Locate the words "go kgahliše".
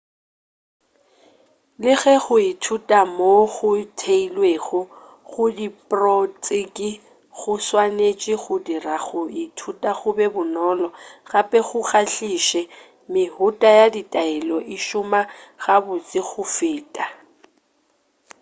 11.67-12.61